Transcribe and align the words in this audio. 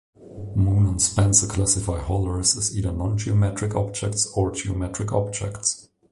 Moon 0.55 0.87
and 0.87 0.99
Spencer 0.99 1.45
classify 1.45 1.99
holors 2.01 2.57
as 2.57 2.75
either 2.75 2.89
nongeometric 2.89 3.75
objects 3.75 4.25
or 4.35 4.51
geometric 4.51 5.13
objects. 5.13 5.89